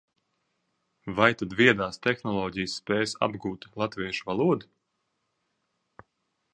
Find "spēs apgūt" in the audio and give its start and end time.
2.81-3.69